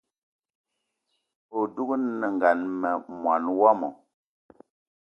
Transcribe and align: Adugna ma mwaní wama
Adugna 1.59 2.51
ma 2.79 2.91
mwaní 3.21 3.51
wama 3.61 3.89